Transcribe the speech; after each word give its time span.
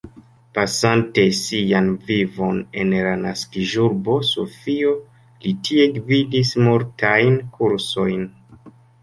Pasante 0.57 1.25
sian 1.39 1.91
vivon 2.07 2.57
en 2.83 2.95
la 3.07 3.11
naskiĝurbo 3.25 4.17
Sofio, 4.31 4.95
li 5.45 5.53
tie 5.69 5.87
gvidis 6.01 6.57
multajn 6.71 7.39
kursojn. 7.61 8.27